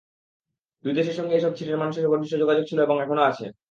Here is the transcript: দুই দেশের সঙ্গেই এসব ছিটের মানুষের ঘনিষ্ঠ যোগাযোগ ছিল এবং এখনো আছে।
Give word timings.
দুই 0.85 0.93
দেশের 0.93 1.15
সঙ্গেই 1.15 1.37
এসব 1.37 1.53
ছিটের 1.57 1.77
মানুষের 1.77 2.05
ঘনিষ্ঠ 2.07 2.33
যোগাযোগ 2.35 2.63
ছিল 2.67 2.79
এবং 2.81 2.95
এখনো 3.01 3.21
আছে। 3.21 3.45